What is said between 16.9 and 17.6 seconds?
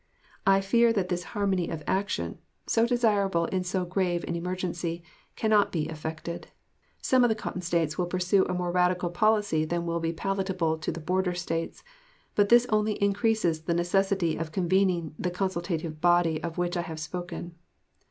spoken.